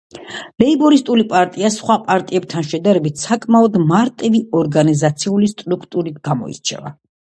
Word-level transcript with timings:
ლეიბორისტული 0.61 1.25
პარტია 1.33 1.69
სხვა 1.75 1.97
პარტიებთან 2.07 2.65
შედარებით 2.71 3.21
საკმაოდ 3.25 3.77
მარტივი 3.93 4.41
ორგანიზაციული 4.63 5.51
სტრუქტურით 5.53 6.19
გამოირჩევა. 6.31 6.95